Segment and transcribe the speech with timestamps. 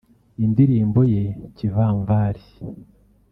[0.45, 1.23] Indirimbo ye
[1.55, 2.43] Kivamvari